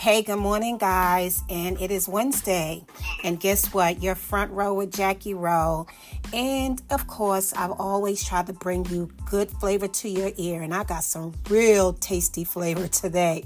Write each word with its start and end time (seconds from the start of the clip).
Hey, 0.00 0.22
good 0.22 0.38
morning, 0.38 0.78
guys. 0.78 1.44
And 1.50 1.78
it 1.78 1.90
is 1.90 2.08
Wednesday. 2.08 2.86
And 3.22 3.38
guess 3.38 3.74
what? 3.74 4.02
Your 4.02 4.14
front 4.14 4.50
row 4.50 4.72
with 4.72 4.90
Jackie 4.90 5.34
Rowe. 5.34 5.86
And 6.32 6.80
of 6.90 7.08
course, 7.08 7.52
I've 7.54 7.72
always 7.72 8.24
tried 8.24 8.46
to 8.46 8.52
bring 8.52 8.84
you 8.86 9.10
good 9.24 9.50
flavor 9.50 9.88
to 9.88 10.08
your 10.08 10.30
ear. 10.36 10.62
And 10.62 10.72
I 10.72 10.84
got 10.84 11.02
some 11.02 11.34
real 11.48 11.92
tasty 11.94 12.44
flavor 12.44 12.86
today. 12.86 13.44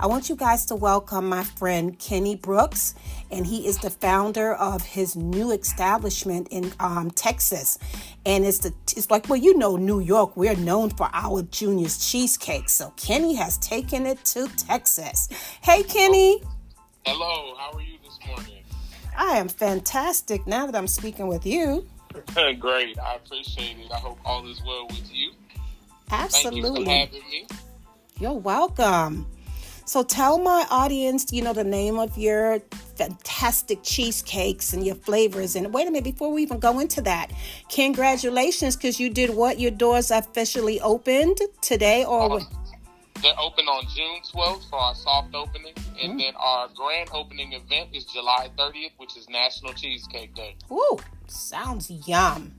I 0.00 0.06
want 0.06 0.28
you 0.28 0.34
guys 0.34 0.66
to 0.66 0.74
welcome 0.74 1.28
my 1.28 1.44
friend 1.44 1.96
Kenny 1.98 2.34
Brooks. 2.34 2.94
And 3.30 3.46
he 3.46 3.68
is 3.68 3.78
the 3.78 3.90
founder 3.90 4.54
of 4.54 4.82
his 4.82 5.14
new 5.14 5.52
establishment 5.52 6.48
in 6.50 6.72
um, 6.80 7.12
Texas. 7.12 7.78
And 8.26 8.44
it's 8.44 8.58
the 8.58 8.74
it's 8.96 9.10
like, 9.10 9.28
well, 9.28 9.38
you 9.38 9.56
know, 9.56 9.76
New 9.76 10.00
York, 10.00 10.36
we're 10.36 10.56
known 10.56 10.90
for 10.90 11.08
our 11.12 11.42
Junior's 11.42 12.10
cheesecake. 12.10 12.68
So 12.68 12.92
Kenny 12.96 13.34
has 13.34 13.58
taken 13.58 14.06
it 14.06 14.24
to 14.26 14.48
Texas. 14.56 15.28
Hey, 15.62 15.84
Kenny. 15.84 16.42
Hello, 17.06 17.54
how 17.56 17.72
are 17.76 17.82
you 17.82 17.98
this 18.02 18.18
morning? 18.26 18.64
I 19.16 19.36
am 19.36 19.48
fantastic 19.48 20.46
now 20.46 20.66
that 20.66 20.74
I'm 20.74 20.88
speaking 20.88 21.28
with 21.28 21.46
you. 21.46 21.86
Great, 22.60 22.98
I 22.98 23.16
appreciate 23.16 23.78
it. 23.78 23.90
I 23.92 23.96
hope 23.96 24.18
all 24.24 24.46
is 24.48 24.62
well 24.64 24.86
with 24.88 25.12
you. 25.12 25.32
Absolutely. 26.10 26.84
Thank 26.84 27.12
you 27.12 27.20
for 27.20 27.24
having 27.24 27.30
me. 27.30 27.46
You're 28.20 28.32
welcome. 28.32 29.26
So 29.86 30.02
tell 30.02 30.38
my 30.38 30.66
audience, 30.70 31.30
you 31.32 31.42
know, 31.42 31.52
the 31.52 31.64
name 31.64 31.98
of 31.98 32.16
your 32.16 32.60
fantastic 32.96 33.82
cheesecakes 33.82 34.72
and 34.72 34.84
your 34.84 34.94
flavors. 34.94 35.56
And 35.56 35.72
wait 35.74 35.86
a 35.86 35.90
minute, 35.90 36.04
before 36.04 36.32
we 36.32 36.42
even 36.42 36.58
go 36.58 36.78
into 36.78 37.02
that, 37.02 37.32
congratulations 37.68 38.76
because 38.76 38.98
you 38.98 39.10
did 39.10 39.30
what? 39.30 39.60
Your 39.60 39.70
doors 39.70 40.10
officially 40.10 40.80
opened 40.80 41.38
today 41.60 42.04
or? 42.04 42.40
Uh, 42.40 42.44
they're 43.22 43.38
open 43.38 43.66
on 43.66 43.84
June 43.94 44.20
12th 44.34 44.68
for 44.68 44.78
our 44.78 44.94
soft 44.94 45.34
opening, 45.34 45.72
and 46.00 46.10
mm-hmm. 46.10 46.18
then 46.18 46.34
our 46.36 46.68
grand 46.74 47.08
opening 47.12 47.52
event 47.52 47.88
is 47.94 48.04
July 48.04 48.50
30th, 48.58 48.90
which 48.98 49.16
is 49.16 49.28
National 49.30 49.72
Cheesecake 49.72 50.34
Day. 50.34 50.56
Ooh, 50.70 50.98
sounds 51.30 51.90
yum. 52.06 52.52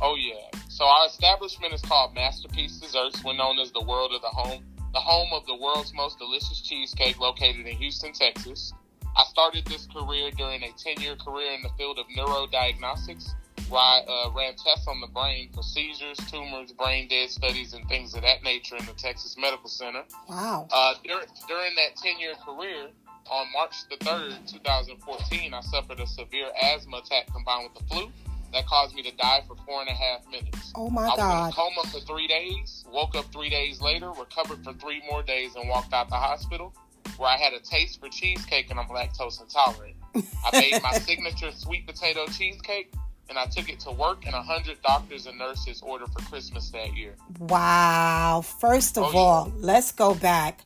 Oh 0.00 0.16
yeah. 0.16 0.58
So 0.68 0.84
our 0.84 1.06
establishment 1.06 1.74
is 1.74 1.82
called 1.82 2.14
Masterpiece 2.14 2.78
Desserts. 2.78 3.24
We're 3.24 3.34
known 3.34 3.58
as 3.58 3.72
the 3.72 3.82
world 3.82 4.12
of 4.14 4.22
the 4.22 4.28
home, 4.28 4.64
the 4.92 5.00
home 5.00 5.28
of 5.32 5.44
the 5.46 5.56
world's 5.56 5.92
most 5.92 6.18
delicious 6.18 6.60
cheesecake, 6.60 7.18
located 7.18 7.66
in 7.66 7.76
Houston, 7.76 8.12
Texas. 8.12 8.72
I 9.16 9.24
started 9.24 9.64
this 9.66 9.86
career 9.86 10.30
during 10.30 10.62
a 10.62 10.68
10-year 10.68 11.16
career 11.16 11.52
in 11.52 11.62
the 11.62 11.70
field 11.76 11.98
of 11.98 12.06
neurodiagnostics 12.16 13.30
where 13.68 13.80
I 13.80 14.00
uh, 14.08 14.30
ran 14.30 14.54
tests 14.54 14.86
on 14.86 15.00
the 15.00 15.08
brain 15.08 15.50
for 15.52 15.62
seizures, 15.62 16.16
tumors, 16.30 16.72
brain 16.72 17.08
dead 17.08 17.30
studies, 17.30 17.74
and 17.74 17.86
things 17.88 18.14
of 18.14 18.22
that 18.22 18.42
nature 18.42 18.76
in 18.76 18.86
the 18.86 18.92
Texas 18.92 19.36
Medical 19.38 19.68
Center. 19.68 20.02
Wow. 20.28 20.68
Uh, 20.72 20.94
dur- 21.04 21.26
during 21.48 21.74
that 21.74 21.96
10 21.96 22.18
year 22.18 22.34
career, 22.46 22.88
on 23.30 23.46
March 23.52 23.88
the 23.88 23.96
3rd, 24.04 24.50
2014, 24.50 25.54
I 25.54 25.60
suffered 25.60 26.00
a 26.00 26.06
severe 26.06 26.48
asthma 26.60 26.98
attack 26.98 27.32
combined 27.32 27.70
with 27.72 27.82
the 27.82 27.94
flu 27.94 28.10
that 28.52 28.66
caused 28.66 28.94
me 28.94 29.02
to 29.02 29.14
die 29.16 29.42
for 29.46 29.56
four 29.66 29.80
and 29.80 29.88
a 29.88 29.92
half 29.92 30.26
minutes. 30.30 30.72
Oh 30.74 30.90
my 30.90 31.06
I 31.06 31.16
God. 31.16 31.20
I 31.20 31.46
was 31.46 31.46
in 31.46 31.52
a 31.52 31.52
coma 31.52 31.88
for 31.92 32.00
three 32.06 32.26
days, 32.26 32.84
woke 32.90 33.14
up 33.14 33.26
three 33.32 33.50
days 33.50 33.80
later, 33.80 34.10
recovered 34.10 34.64
for 34.64 34.72
three 34.74 35.02
more 35.10 35.22
days, 35.22 35.54
and 35.54 35.68
walked 35.68 35.92
out 35.92 36.08
the 36.08 36.16
hospital 36.16 36.74
where 37.16 37.28
I 37.28 37.36
had 37.36 37.52
a 37.52 37.60
taste 37.60 38.00
for 38.00 38.08
cheesecake 38.08 38.70
and 38.70 38.78
I'm 38.78 38.86
lactose 38.88 39.40
intolerant. 39.40 39.96
I 40.14 40.60
made 40.60 40.82
my 40.82 40.92
signature 40.98 41.50
sweet 41.52 41.86
potato 41.86 42.26
cheesecake 42.26 42.92
and 43.28 43.38
I 43.38 43.46
took 43.46 43.68
it 43.68 43.80
to 43.80 43.90
work, 43.90 44.24
and 44.24 44.34
a 44.34 44.42
hundred 44.42 44.80
doctors 44.82 45.26
and 45.26 45.38
nurses 45.38 45.82
ordered 45.82 46.08
for 46.08 46.20
Christmas 46.30 46.70
that 46.70 46.96
year. 46.96 47.14
Wow! 47.38 48.42
First 48.42 48.96
of 48.96 49.14
oh, 49.14 49.18
all, 49.18 49.48
yeah. 49.48 49.66
let's 49.66 49.92
go 49.92 50.14
back. 50.14 50.64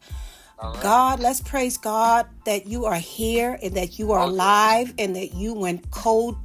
Right. 0.63 0.83
God, 0.83 1.21
let's 1.21 1.41
praise 1.41 1.77
God 1.77 2.27
that 2.45 2.67
you 2.67 2.85
are 2.85 2.95
here 2.95 3.59
and 3.63 3.75
that 3.75 3.99
you 3.99 4.13
are 4.13 4.21
okay. 4.21 4.31
alive 4.31 4.95
and 4.99 5.17
that 5.17 5.35
you 5.35 5.55
went 5.55 5.91
cold. 5.91 6.37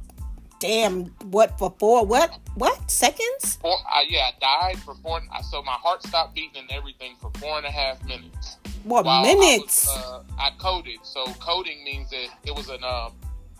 Damn, 0.58 1.04
what 1.30 1.56
for 1.56 1.72
four? 1.78 2.04
What? 2.04 2.36
What 2.56 2.90
seconds? 2.90 3.58
Four, 3.60 3.76
uh, 3.76 4.00
yeah, 4.08 4.30
I 4.42 4.72
died 4.72 4.82
for 4.82 4.94
four. 4.96 5.20
So 5.48 5.62
my 5.62 5.72
heart 5.72 6.02
stopped 6.02 6.34
beating 6.34 6.62
and 6.62 6.70
everything 6.72 7.14
for 7.20 7.30
four 7.38 7.58
and 7.58 7.66
a 7.66 7.70
half 7.70 8.04
minutes. 8.04 8.56
What 8.82 9.04
minutes? 9.04 9.88
I, 9.88 9.94
was, 9.94 10.04
uh, 10.04 10.22
I 10.36 10.50
coded. 10.58 10.98
So 11.04 11.26
coding 11.34 11.84
means 11.84 12.10
that 12.10 12.26
it 12.44 12.56
was 12.56 12.68
an 12.70 12.80
uh, 12.82 13.10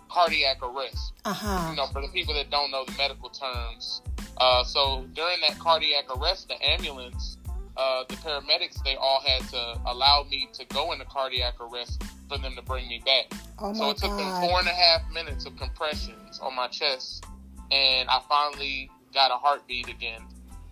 cardiac 0.09 0.59
arrest. 0.60 1.12
Uh-huh. 1.25 1.71
You 1.71 1.77
know, 1.77 1.87
for 1.87 2.03
the 2.03 2.09
people 2.09 2.34
that 2.34 2.50
don't 2.50 2.72
know 2.72 2.84
the 2.84 2.93
medical 2.99 3.28
terms. 3.28 4.03
Uh, 4.38 4.65
so 4.65 5.06
during 5.15 5.41
that 5.47 5.59
cardiac 5.59 6.04
arrest, 6.16 6.49
the 6.49 6.54
ambulance, 6.69 7.38
uh, 7.78 8.05
the 8.09 8.16
paramedics, 8.16 8.83
they 8.84 8.97
all 8.97 9.22
had 9.25 9.49
to 9.50 9.81
allow 9.87 10.27
me 10.28 10.49
to 10.53 10.65
go 10.66 10.93
into 10.93 11.05
cardiac 11.05 11.55
arrest 11.61 12.03
for 12.28 12.37
them 12.39 12.55
to 12.56 12.62
bring 12.62 12.89
me 12.89 13.00
back. 13.05 13.39
Oh 13.59 13.72
so 13.72 13.91
it 13.91 13.97
took 13.99 14.11
God. 14.11 14.19
them 14.19 14.49
four 14.49 14.59
and 14.59 14.69
a 14.69 14.72
half 14.72 15.03
minutes 15.12 15.47
of 15.47 15.56
compressions 15.56 16.39
on 16.41 16.55
my 16.55 16.69
chest, 16.69 17.25
and 17.71 18.09
I 18.09 18.21
finally 18.28 18.91
got 19.15 19.31
a 19.31 19.34
heartbeat 19.34 19.89
again. 19.89 20.22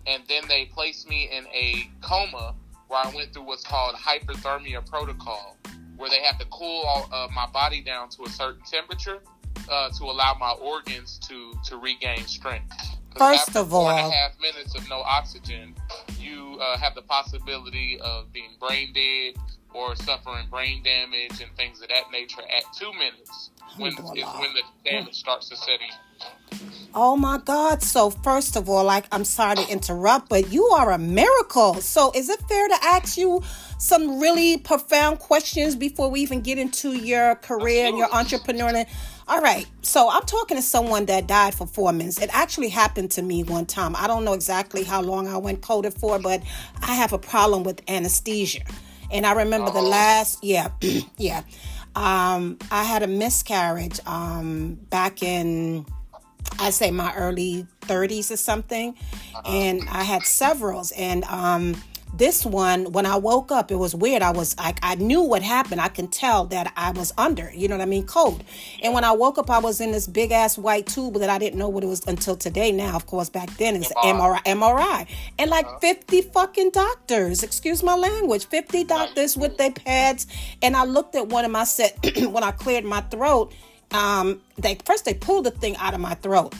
And 0.05 0.23
then 0.27 0.43
they 0.47 0.65
placed 0.65 1.09
me 1.09 1.29
in 1.31 1.45
a 1.47 1.89
coma 2.01 2.55
where 2.87 2.99
I 3.05 3.11
went 3.13 3.33
through 3.33 3.43
what's 3.43 3.63
called 3.63 3.95
hyperthermia 3.95 4.85
protocol 4.89 5.57
where 5.97 6.09
they 6.09 6.21
have 6.21 6.39
to 6.39 6.45
cool 6.45 6.83
all, 6.83 7.09
uh, 7.11 7.27
my 7.33 7.47
body 7.47 7.81
down 7.81 8.09
to 8.09 8.23
a 8.23 8.29
certain 8.29 8.61
temperature 8.71 9.19
uh, 9.69 9.89
to 9.89 10.03
allow 10.05 10.35
my 10.39 10.51
organs 10.51 11.19
to 11.27 11.53
to 11.65 11.77
regain 11.77 12.25
strength. 12.25 12.96
First 13.17 13.55
of 13.55 13.73
all, 13.73 13.89
four 13.89 13.91
and 13.91 14.13
a 14.13 14.15
half 14.15 14.39
minutes 14.39 14.75
of 14.75 14.87
no 14.89 14.97
oxygen, 15.01 15.75
you 16.19 16.59
uh, 16.61 16.77
have 16.77 16.95
the 16.95 17.01
possibility 17.01 17.99
of 18.01 18.31
being 18.33 18.51
brain 18.59 18.93
dead 18.93 19.35
or 19.73 19.95
suffering 19.95 20.47
brain 20.49 20.81
damage 20.83 21.41
and 21.41 21.51
things 21.55 21.81
of 21.81 21.89
that 21.89 22.11
nature 22.11 22.41
at 22.41 22.63
two 22.73 22.91
minutes 22.93 23.51
when 23.77 23.91
is 23.91 23.99
when 23.99 24.53
the 24.53 24.89
damage 24.89 25.15
starts 25.15 25.49
to 25.49 25.55
set 25.55 25.79
in. 25.81 26.59
Oh 26.95 27.15
my 27.15 27.37
God. 27.37 27.83
So, 27.83 28.09
first 28.09 28.55
of 28.55 28.69
all, 28.69 28.83
like, 28.83 29.05
I'm 29.11 29.25
sorry 29.25 29.57
to 29.57 29.69
interrupt, 29.69 30.29
but 30.29 30.51
you 30.51 30.65
are 30.67 30.91
a 30.91 30.97
miracle. 30.97 31.75
So, 31.75 32.11
is 32.15 32.29
it 32.29 32.39
fair 32.47 32.67
to 32.67 32.77
ask 32.83 33.17
you 33.17 33.43
some 33.77 34.19
really 34.19 34.57
profound 34.57 35.19
questions 35.19 35.75
before 35.75 36.09
we 36.09 36.21
even 36.21 36.41
get 36.41 36.57
into 36.57 36.93
your 36.93 37.35
career 37.35 37.87
and 37.87 37.97
your 37.97 38.11
entrepreneur? 38.11 38.85
All 39.27 39.41
right. 39.41 39.65
So, 39.81 40.09
I'm 40.09 40.23
talking 40.23 40.57
to 40.57 40.63
someone 40.63 41.05
that 41.07 41.27
died 41.27 41.53
for 41.53 41.67
four 41.67 41.91
minutes. 41.91 42.21
It 42.21 42.29
actually 42.31 42.69
happened 42.69 43.11
to 43.11 43.21
me 43.21 43.43
one 43.43 43.65
time. 43.65 43.95
I 43.95 44.07
don't 44.07 44.23
know 44.23 44.33
exactly 44.33 44.83
how 44.83 45.01
long 45.01 45.27
I 45.27 45.37
went 45.37 45.61
coded 45.61 45.93
for, 45.93 46.17
but 46.17 46.41
I 46.81 46.93
have 46.95 47.13
a 47.13 47.19
problem 47.19 47.63
with 47.63 47.81
anesthesia. 47.89 48.61
And 49.11 49.25
I 49.25 49.33
remember 49.33 49.71
the 49.71 49.81
last, 49.81 50.43
yeah, 50.43 50.69
yeah. 51.17 51.43
Um, 51.95 52.57
I 52.69 52.83
had 52.83 53.03
a 53.03 53.07
miscarriage 53.07 53.99
um, 54.05 54.75
back 54.89 55.23
in 55.23 55.85
I'd 56.59 56.73
say 56.73 56.91
my 56.91 57.13
early 57.15 57.67
30s 57.81 58.31
or 58.31 58.37
something, 58.37 58.95
and 59.45 59.81
I 59.89 60.03
had 60.03 60.23
severals. 60.23 60.91
And 60.91 61.23
um, 61.25 61.75
this 62.17 62.45
one, 62.45 62.91
when 62.91 63.05
I 63.05 63.15
woke 63.15 63.51
up, 63.51 63.71
it 63.71 63.75
was 63.75 63.95
weird. 63.95 64.21
I 64.21 64.31
was 64.31 64.57
like, 64.57 64.79
I 64.81 64.95
knew 64.95 65.21
what 65.21 65.41
happened. 65.41 65.81
I 65.81 65.87
can 65.87 66.07
tell 66.07 66.45
that 66.47 66.71
I 66.75 66.91
was 66.91 67.13
under, 67.17 67.51
you 67.53 67.67
know 67.67 67.75
what 67.75 67.81
I 67.81 67.85
mean, 67.85 68.05
cold. 68.05 68.43
And 68.83 68.93
when 68.93 69.03
I 69.03 69.11
woke 69.11 69.37
up, 69.37 69.49
I 69.49 69.59
was 69.59 69.79
in 69.81 69.91
this 69.91 70.07
big 70.07 70.31
ass 70.31 70.57
white 70.57 70.87
tube 70.87 71.15
that 71.15 71.29
I 71.29 71.37
didn't 71.37 71.59
know 71.59 71.69
what 71.69 71.83
it 71.83 71.87
was 71.87 72.05
until 72.07 72.35
today. 72.35 72.71
Now, 72.71 72.95
of 72.95 73.05
course, 73.05 73.29
back 73.29 73.55
then 73.57 73.75
it's 73.75 73.93
MRI, 73.93 74.43
MRI, 74.43 75.07
and 75.39 75.49
like 75.49 75.67
50 75.81 76.21
fucking 76.23 76.71
doctors. 76.71 77.43
Excuse 77.43 77.83
my 77.83 77.95
language, 77.95 78.47
50 78.47 78.83
doctors 78.85 79.37
with 79.37 79.57
their 79.57 79.71
pads. 79.71 80.27
And 80.61 80.75
I 80.75 80.85
looked 80.85 81.15
at 81.15 81.27
one 81.27 81.45
of 81.45 81.51
my 81.51 81.63
set 81.63 81.97
when 82.17 82.43
I 82.43 82.51
cleared 82.51 82.85
my 82.85 83.01
throat 83.01 83.53
um, 83.91 84.41
they 84.57 84.77
first 84.85 85.05
they 85.05 85.13
pulled 85.13 85.45
the 85.45 85.51
thing 85.51 85.75
out 85.77 85.93
of 85.93 85.99
my 85.99 86.13
throat. 86.15 86.53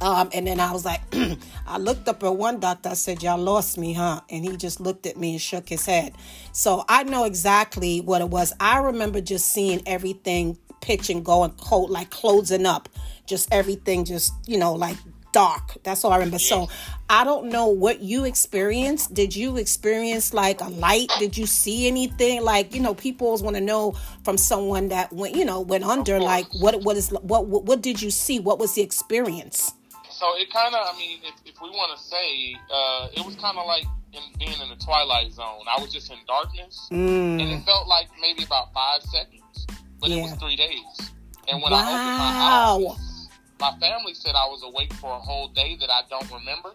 Um, 0.00 0.30
and 0.32 0.46
then 0.46 0.60
I 0.60 0.72
was 0.72 0.84
like, 0.84 1.00
I 1.66 1.78
looked 1.78 2.08
up 2.08 2.22
at 2.24 2.34
one 2.34 2.58
doctor. 2.60 2.90
I 2.90 2.94
said, 2.94 3.22
"Y'all 3.22 3.38
lost 3.38 3.76
me, 3.76 3.92
huh?" 3.92 4.20
And 4.30 4.44
he 4.44 4.56
just 4.56 4.80
looked 4.80 5.06
at 5.06 5.16
me 5.16 5.32
and 5.32 5.40
shook 5.40 5.68
his 5.68 5.84
head. 5.84 6.14
So 6.52 6.84
I 6.88 7.04
know 7.04 7.24
exactly 7.24 8.00
what 8.00 8.22
it 8.22 8.28
was. 8.28 8.52
I 8.60 8.78
remember 8.78 9.20
just 9.20 9.50
seeing 9.52 9.82
everything 9.86 10.56
pitch 10.80 11.00
pitching, 11.00 11.22
going 11.22 11.50
cold, 11.60 11.90
like 11.90 12.10
closing 12.10 12.66
up, 12.66 12.88
just 13.26 13.52
everything, 13.52 14.04
just 14.04 14.32
you 14.46 14.58
know, 14.58 14.74
like 14.74 14.96
dark. 15.32 15.76
That's 15.84 16.04
all 16.04 16.12
I 16.12 16.16
remember. 16.16 16.38
So 16.38 16.68
I 17.08 17.24
don't 17.24 17.48
know 17.48 17.68
what 17.68 18.00
you 18.00 18.24
experienced. 18.24 19.14
Did 19.14 19.34
you 19.34 19.56
experience 19.56 20.34
like 20.34 20.60
a 20.60 20.68
light? 20.68 21.10
Did 21.18 21.36
you 21.36 21.46
see 21.46 21.86
anything? 21.86 22.42
Like, 22.42 22.74
you 22.74 22.80
know, 22.80 22.94
people 22.94 23.28
always 23.28 23.42
want 23.42 23.56
to 23.56 23.62
know 23.62 23.92
from 24.24 24.36
someone 24.36 24.88
that 24.88 25.12
went, 25.12 25.36
you 25.36 25.44
know, 25.44 25.60
went 25.60 25.84
under, 25.84 26.18
like 26.18 26.46
what 26.54 26.82
what 26.82 26.96
is 26.96 27.10
what 27.10 27.46
what 27.46 27.82
did 27.82 28.00
you 28.00 28.10
see? 28.10 28.40
What 28.40 28.58
was 28.58 28.74
the 28.74 28.82
experience? 28.82 29.72
So 30.20 30.36
it 30.36 30.52
kind 30.52 30.74
of, 30.74 30.84
I 30.84 30.98
mean, 30.98 31.18
if, 31.24 31.32
if 31.46 31.62
we 31.62 31.70
want 31.70 31.96
to 31.96 32.04
say, 32.04 32.54
uh, 32.68 33.08
it 33.16 33.24
was 33.24 33.36
kind 33.36 33.56
of 33.56 33.64
like 33.64 33.84
in, 34.12 34.20
being 34.38 34.60
in 34.60 34.68
the 34.68 34.76
twilight 34.76 35.32
zone. 35.32 35.64
I 35.64 35.80
was 35.80 35.90
just 35.90 36.12
in 36.12 36.18
darkness, 36.28 36.88
mm. 36.92 37.40
and 37.40 37.48
it 37.48 37.64
felt 37.64 37.88
like 37.88 38.08
maybe 38.20 38.44
about 38.44 38.68
five 38.74 39.00
seconds, 39.00 39.66
but 39.98 40.10
Yeah. 40.10 40.16
it 40.16 40.22
was 40.28 40.34
three 40.34 40.56
days. 40.56 41.10
And 41.48 41.62
when 41.62 41.72
Wow. 41.72 41.80
I 41.80 41.92
opened 41.96 42.18
my 42.20 42.32
eyes, 42.36 43.28
my 43.64 43.72
family 43.80 44.12
said 44.12 44.34
I 44.36 44.44
was 44.44 44.62
awake 44.62 44.92
for 45.00 45.10
a 45.10 45.18
whole 45.18 45.48
day 45.48 45.76
that 45.80 45.88
I 45.88 46.02
don't 46.10 46.30
remember. 46.30 46.74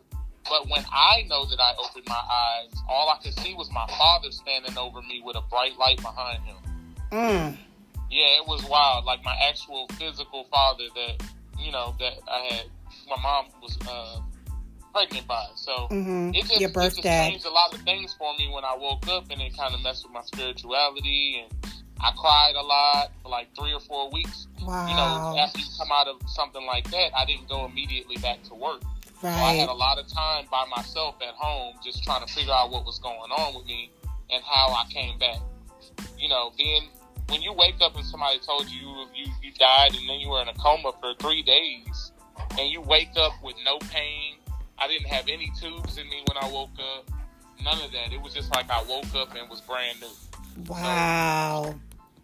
But 0.49 0.67
when 0.67 0.83
I 0.91 1.25
know 1.29 1.45
that 1.45 1.59
I 1.59 1.73
opened 1.77 2.05
my 2.07 2.23
eyes, 2.25 2.73
all 2.89 3.09
I 3.09 3.21
could 3.21 3.37
see 3.39 3.53
was 3.53 3.69
my 3.71 3.85
father 3.87 4.31
standing 4.31 4.75
over 4.75 5.03
me 5.03 5.21
with 5.23 5.35
a 5.35 5.41
bright 5.53 5.77
light 5.77 6.01
behind 6.01 6.41
him. 6.43 6.57
Mm. 7.11 7.57
Yeah, 8.09 8.41
it 8.41 8.47
was 8.47 8.63
wild. 8.65 9.05
Like 9.05 9.23
my 9.23 9.35
actual 9.47 9.87
physical 9.99 10.45
father 10.49 10.85
that 10.95 11.23
you 11.59 11.71
know 11.71 11.95
that 11.99 12.13
I 12.27 12.39
had. 12.49 12.65
My 13.09 13.21
mom 13.21 13.45
was 13.61 13.77
uh, 13.87 14.19
pregnant 14.93 15.27
by. 15.27 15.45
So 15.55 15.87
hmm 15.89 16.31
it 16.33 16.41
just, 16.47 16.59
Your 16.59 16.69
it 16.69 16.73
just 16.73 17.01
changed 17.03 17.45
a 17.45 17.49
lot 17.49 17.73
of 17.73 17.81
things 17.81 18.13
for 18.17 18.35
me 18.37 18.49
when 18.53 18.65
I 18.65 18.75
woke 18.77 19.07
up, 19.07 19.29
and 19.31 19.41
it 19.41 19.55
kind 19.57 19.73
of 19.73 19.81
messed 19.81 20.03
with 20.03 20.13
my 20.13 20.21
spirituality. 20.21 21.43
And 21.43 21.73
I 22.01 22.11
cried 22.17 22.55
a 22.55 22.61
lot 22.61 23.11
for 23.23 23.29
like 23.29 23.47
three 23.57 23.73
or 23.73 23.79
four 23.79 24.11
weeks. 24.11 24.47
Wow. 24.61 24.85
You 24.87 24.95
know, 24.95 25.35
after 25.39 25.59
you 25.59 25.65
come 25.77 25.89
out 25.91 26.07
of 26.07 26.17
something 26.27 26.65
like 26.65 26.89
that, 26.91 27.11
I 27.17 27.25
didn't 27.25 27.47
go 27.47 27.65
immediately 27.65 28.17
back 28.17 28.43
to 28.43 28.55
work. 28.55 28.81
So 29.21 29.27
I 29.29 29.53
had 29.53 29.69
a 29.69 29.73
lot 29.73 29.97
of 29.97 30.07
time 30.07 30.45
by 30.51 30.65
myself 30.69 31.15
at 31.21 31.33
home, 31.35 31.75
just 31.83 32.03
trying 32.03 32.25
to 32.25 32.31
figure 32.31 32.53
out 32.53 32.69
what 32.69 32.85
was 32.85 32.99
going 32.99 33.31
on 33.31 33.55
with 33.55 33.65
me 33.65 33.91
and 34.29 34.43
how 34.43 34.71
I 34.71 34.85
came 34.91 35.17
back. 35.17 35.37
You 36.17 36.29
know, 36.29 36.51
being 36.57 36.89
when 37.29 37.41
you 37.41 37.53
wake 37.53 37.81
up 37.81 37.95
and 37.95 38.05
somebody 38.05 38.39
told 38.39 38.69
you 38.69 39.07
you 39.15 39.25
you 39.41 39.51
died 39.57 39.95
and 39.95 40.07
then 40.07 40.19
you 40.19 40.29
were 40.29 40.41
in 40.41 40.47
a 40.47 40.53
coma 40.53 40.91
for 41.01 41.13
three 41.19 41.41
days, 41.41 42.11
and 42.59 42.69
you 42.69 42.81
wake 42.81 43.11
up 43.17 43.33
with 43.43 43.55
no 43.63 43.77
pain. 43.79 44.35
I 44.77 44.87
didn't 44.87 45.07
have 45.07 45.27
any 45.27 45.51
tubes 45.59 45.97
in 45.97 46.09
me 46.09 46.23
when 46.27 46.43
I 46.43 46.51
woke 46.51 46.71
up. 46.79 47.09
None 47.63 47.81
of 47.81 47.91
that. 47.91 48.11
It 48.11 48.21
was 48.21 48.33
just 48.33 48.53
like 48.53 48.69
I 48.69 48.83
woke 48.83 49.13
up 49.15 49.35
and 49.35 49.49
was 49.49 49.61
brand 49.61 49.99
new. 50.01 50.07
Wow. 50.67 51.75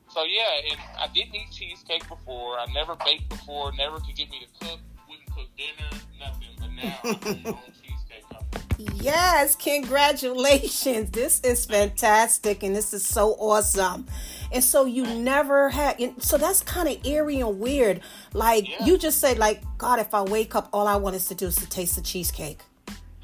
So 0.10 0.24
yeah, 0.24 0.70
and 0.70 0.80
I 1.00 1.08
didn't 1.14 1.36
eat 1.36 1.48
cheesecake 1.52 2.08
before. 2.10 2.60
I 2.60 2.66
never 2.74 2.96
baked 2.96 3.30
before. 3.30 3.72
Never 3.78 4.00
could 4.00 4.16
get 4.16 4.30
me 4.30 4.42
to 4.42 4.66
cook. 4.66 4.80
Wouldn't 5.10 5.32
cook 5.32 5.48
dinner. 5.58 6.02
Nothing. 6.20 6.48
But 6.60 6.72
now 6.72 7.00
I'm 7.04 7.44
my 7.44 7.50
own 7.52 7.58
cheesecake 7.82 8.30
company. 8.30 9.02
Yes, 9.02 9.56
congratulations. 9.56 11.12
This 11.12 11.40
is 11.42 11.66
fantastic 11.66 12.64
and 12.64 12.76
this 12.76 12.94
is 12.94 13.06
so 13.06 13.32
awesome. 13.40 14.06
And 14.52 14.64
so 14.64 14.86
you 14.86 15.06
never 15.06 15.70
had 15.70 16.22
so 16.22 16.38
that's 16.38 16.62
kind 16.62 16.88
of 16.90 17.06
eerie 17.06 17.40
and 17.40 17.60
weird. 17.60 18.02
Like 18.34 18.68
Yeah. 18.68 18.86
you 18.86 18.98
just 18.98 19.20
said 19.20 19.38
like 19.38 19.64
God 19.78 20.00
if 20.00 20.14
I 20.14 20.22
wake 20.24 20.56
up 20.56 20.70
all 20.74 20.88
I 20.88 20.96
want 20.98 21.16
is 21.16 21.28
to 21.28 21.36
do 21.36 21.48
is 21.48 21.56
to 21.58 21.68
taste 21.70 21.96
the 21.96 22.02
cheesecake. 22.02 22.60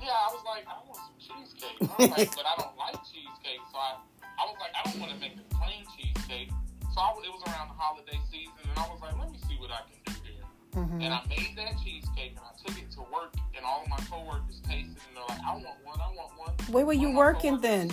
Yeah, 0.01 0.07
I 0.13 0.31
was 0.31 0.44
like, 0.45 0.65
I 0.68 0.75
want 0.88 1.00
some 1.03 1.18
cheesecake. 1.19 1.77
I 1.81 1.85
was 2.00 2.09
like, 2.18 2.35
but 2.35 2.45
I 2.45 2.62
don't 2.62 2.77
like 2.77 2.95
cheesecake, 3.12 3.59
so 3.71 3.77
I, 3.77 3.95
I 4.39 4.45
was 4.45 4.56
like, 4.62 4.71
I 4.79 4.89
don't 4.89 5.01
want 5.01 5.12
to 5.13 5.19
make 5.19 5.35
a 5.35 5.56
plain 5.56 5.83
cheesecake. 5.97 6.50
So 6.94 7.01
I, 7.01 7.12
it 7.25 7.30
was 7.30 7.44
around 7.47 7.68
the 7.69 7.73
holiday 7.75 8.18
season, 8.31 8.53
and 8.63 8.80
I 8.80 8.88
was 8.88 9.01
like, 9.01 9.19
let 9.19 9.30
me 9.31 9.38
see 9.50 9.56
what 9.59 9.69
I 9.71 9.81
can 9.83 10.00
do 10.06 10.13
here. 10.23 10.45
Mhm. 10.81 11.03
And 11.03 11.13
I 11.13 11.21
made 11.27 11.57
that 11.57 11.75
cheesecake, 11.83 12.38
and 12.39 12.39
I 12.39 12.56
took 12.65 12.77
it 12.80 12.89
to 12.91 13.01
work, 13.12 13.35
and 13.56 13.65
all 13.65 13.83
of 13.83 13.89
my 13.89 13.97
coworkers 14.09 14.62
tasted, 14.63 14.95
it, 14.95 15.03
and 15.12 15.18
they're 15.18 15.27
like, 15.27 15.44
I 15.44 15.51
want 15.59 15.75
one, 15.83 16.00
I 16.00 16.07
want 16.15 16.31
one. 16.39 16.51
Where 16.71 16.85
were 16.85 16.94
you 16.94 17.12
working 17.12 17.59
then? 17.59 17.91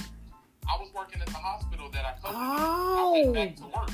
I 0.71 0.81
was 0.81 0.91
working 0.95 1.21
at 1.21 1.27
the 1.27 1.35
hospital 1.35 1.91
that 1.93 2.05
I 2.05 2.13
covered. 2.23 2.37
I 2.37 2.97
Oh. 2.97 3.13
went 3.33 3.35
back 3.35 3.57
to 3.57 3.65
work. 3.65 3.91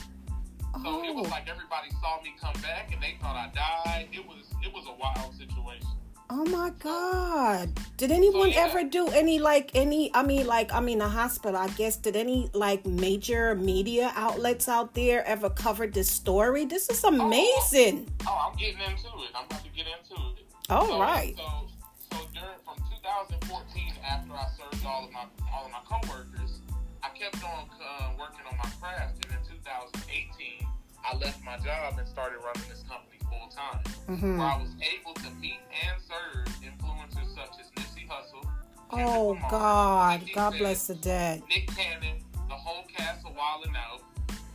So 0.84 1.04
it 1.04 1.14
was 1.14 1.26
Oh. 1.26 1.30
like 1.30 1.48
everybody 1.48 1.90
saw 2.00 2.20
me 2.22 2.32
come 2.40 2.54
back, 2.62 2.92
and 2.92 3.02
they 3.02 3.16
thought 3.20 3.36
I 3.36 3.48
died. 3.54 4.08
It 4.12 4.26
was 4.26 4.44
it 4.62 4.72
was 4.72 4.86
a 4.86 4.92
wild 4.94 5.34
situation. 5.34 5.86
Oh 6.32 6.44
my 6.44 6.70
God. 6.78 7.76
Did 7.96 8.12
anyone 8.12 8.50
yeah. 8.50 8.68
ever 8.70 8.84
do 8.84 9.08
any 9.08 9.40
like 9.40 9.72
any 9.74 10.14
I 10.14 10.22
mean 10.22 10.46
like 10.46 10.72
I 10.72 10.78
mean 10.78 10.98
the 10.98 11.08
hospital, 11.08 11.56
I 11.56 11.66
guess 11.70 11.96
did 11.96 12.14
any 12.14 12.48
like 12.54 12.86
major 12.86 13.56
media 13.56 14.12
outlets 14.14 14.68
out 14.68 14.94
there 14.94 15.26
ever 15.26 15.50
cover 15.50 15.88
this 15.88 16.08
story? 16.08 16.64
This 16.66 16.88
is 16.88 17.04
oh, 17.04 17.08
oh, 17.10 17.26
amazing. 17.26 18.08
Oh, 18.28 18.48
I'm 18.48 18.56
getting 18.56 18.78
into 18.78 19.08
it. 19.26 19.30
I'm 19.34 19.44
about 19.46 19.64
to 19.64 19.70
get 19.70 19.86
into 19.88 20.22
it. 20.38 20.46
All 20.70 20.86
so, 20.86 21.00
right. 21.00 21.34
So, 21.36 21.66
so 22.12 22.18
during 22.32 22.48
from 22.64 22.76
2014, 23.10 23.92
after 24.06 24.32
I 24.34 24.46
served 24.56 24.86
all 24.86 25.04
of 25.04 25.12
my 25.12 25.24
all 25.52 25.66
of 25.66 25.72
my 25.72 25.82
coworkers, 25.84 26.60
I 27.02 27.08
kept 27.10 27.42
on 27.42 27.66
uh, 27.82 28.10
working 28.18 28.46
on 28.50 28.56
my 28.56 28.70
craft, 28.80 29.24
and 29.26 29.34
in 29.34 29.42
2018, 29.58 30.66
I 31.04 31.16
left 31.16 31.42
my 31.42 31.56
job 31.58 31.98
and 31.98 32.06
started 32.06 32.38
running 32.38 32.68
this 32.70 32.84
company 32.86 33.18
full 33.26 33.48
time, 33.50 33.82
Mhm. 34.08 34.38
where 34.38 34.46
I 34.46 34.56
was 34.62 34.70
able 34.78 35.14
to 35.14 35.30
meet 35.42 35.58
and 35.82 36.00
serve 36.02 36.46
influencers 36.62 37.34
such 37.34 37.58
as 37.60 37.66
Nipsey 37.76 38.06
Hussle. 38.06 38.46
Kendrick 38.90 39.08
Oh 39.10 39.28
Lamar, 39.34 39.50
God. 39.50 40.20
50 40.20 40.34
God 40.34 40.50
Cent, 40.50 40.58
bless 40.60 40.86
the 40.86 40.94
dead. 40.96 41.42
Nick 41.48 41.66
Cannon, 41.74 42.24
the 42.48 42.54
whole 42.56 42.84
cast 42.96 43.26
of 43.26 43.34
Wild 43.34 43.66
Out, 43.76 44.02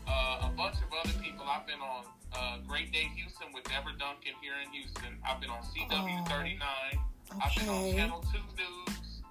uh, 0.07 0.47
a 0.47 0.49
bunch 0.55 0.75
of 0.77 0.91
other 0.93 1.17
people. 1.19 1.45
I've 1.47 1.65
been 1.67 1.81
on 1.81 2.05
uh, 2.33 2.57
Great 2.67 2.91
Day 2.91 3.07
Houston 3.15 3.47
with 3.53 3.63
Deborah 3.63 3.97
Duncan 3.97 4.33
here 4.41 4.55
in 4.63 4.69
Houston. 4.71 5.17
I've 5.25 5.39
been 5.39 5.49
on 5.49 5.63
CW39. 5.63 6.59
I've 7.43 7.55
been 7.55 7.69
on 7.69 7.91
Channel 7.93 8.23
2 8.31 8.37
News. 8.57 9.21